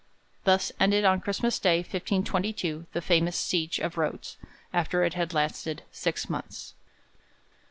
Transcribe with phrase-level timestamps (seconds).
[0.45, 4.35] Thus ended on Christmas Day 1522 the famous Siege of Rhodes,
[4.73, 6.73] after it had lasted six months.